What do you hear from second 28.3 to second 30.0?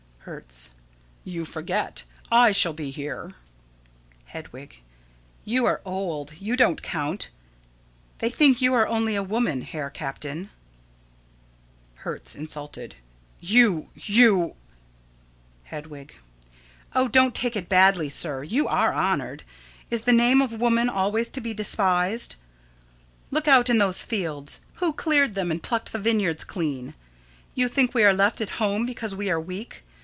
at home because we are weak.